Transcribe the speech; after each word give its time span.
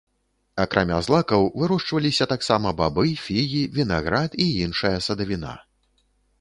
Акрамя 0.61 1.01
злакаў 1.07 1.43
вырошчваліся 1.63 2.27
таксама 2.33 2.73
бабы, 2.81 3.05
фігі, 3.27 3.63
вінаград 3.79 4.31
і 4.47 4.51
іншая 4.67 4.95
садавіна. 5.09 5.53